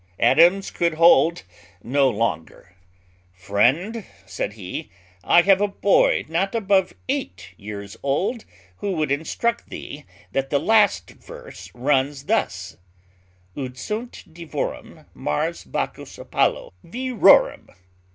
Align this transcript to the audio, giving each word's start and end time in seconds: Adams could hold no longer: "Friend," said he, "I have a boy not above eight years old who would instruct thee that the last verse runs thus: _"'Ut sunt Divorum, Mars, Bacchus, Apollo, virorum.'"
Adams 0.19 0.71
could 0.71 0.95
hold 0.95 1.43
no 1.83 2.09
longer: 2.09 2.73
"Friend," 3.33 4.03
said 4.25 4.53
he, 4.53 4.89
"I 5.23 5.43
have 5.43 5.61
a 5.61 5.67
boy 5.67 6.25
not 6.27 6.55
above 6.55 6.95
eight 7.07 7.49
years 7.55 7.95
old 8.01 8.43
who 8.77 8.93
would 8.93 9.11
instruct 9.11 9.69
thee 9.69 10.05
that 10.31 10.49
the 10.49 10.57
last 10.57 11.11
verse 11.11 11.69
runs 11.75 12.23
thus: 12.23 12.77
_"'Ut 13.55 13.77
sunt 13.77 14.23
Divorum, 14.33 15.05
Mars, 15.13 15.63
Bacchus, 15.65 16.17
Apollo, 16.17 16.73
virorum.'" 16.83 17.69